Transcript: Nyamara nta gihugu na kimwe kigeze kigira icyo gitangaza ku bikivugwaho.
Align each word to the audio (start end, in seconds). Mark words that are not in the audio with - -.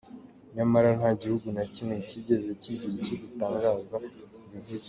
Nyamara 0.55 0.89
nta 0.99 1.09
gihugu 1.21 1.47
na 1.55 1.63
kimwe 1.73 1.95
kigeze 2.09 2.49
kigira 2.61 2.95
icyo 3.01 3.15
gitangaza 3.23 3.93
ku 3.97 4.01
bikivugwaho. 4.01 4.79